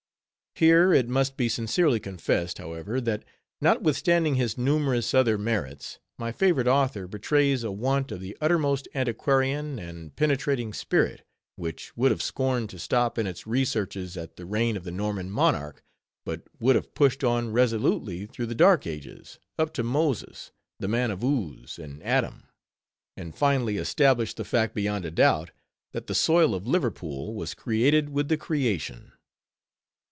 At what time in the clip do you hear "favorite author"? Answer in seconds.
6.33-7.07